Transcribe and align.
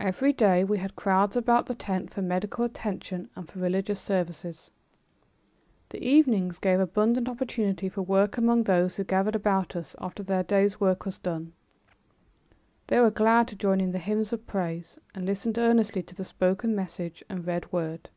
Every 0.00 0.32
day 0.32 0.64
we 0.64 0.78
had 0.78 0.96
crowds 0.96 1.36
about 1.36 1.66
the 1.66 1.76
tent 1.76 2.10
for 2.12 2.20
medical 2.22 2.64
attention 2.64 3.30
and 3.36 3.48
for 3.48 3.60
religious 3.60 4.00
services. 4.00 4.72
The 5.90 6.04
evenings 6.04 6.58
gave 6.58 6.80
abundant 6.80 7.28
opportunity 7.28 7.88
for 7.88 8.02
work 8.02 8.36
among 8.36 8.64
those 8.64 8.96
who 8.96 9.04
gathered 9.04 9.36
about 9.36 9.76
us 9.76 9.94
after 10.00 10.24
their 10.24 10.42
day's 10.42 10.80
work 10.80 11.04
was 11.04 11.20
done. 11.20 11.52
They 12.88 12.98
were 12.98 13.12
glad 13.12 13.46
to 13.46 13.54
join 13.54 13.80
in 13.80 13.92
the 13.92 13.98
hymns 14.00 14.32
of 14.32 14.44
praise, 14.44 14.98
and 15.14 15.24
listened 15.24 15.56
earnestly 15.56 16.02
to 16.02 16.16
the 16.16 16.24
spoken 16.24 16.74
message 16.74 17.22
and 17.28 17.46
read 17.46 17.70
word. 17.70 18.10